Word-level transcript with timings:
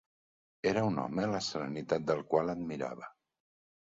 Era 0.69 0.81
un 0.91 0.95
home 1.01 1.25
la 1.33 1.41
serenitat 1.49 2.09
del 2.11 2.23
qual 2.33 2.53
admirava. 2.53 3.11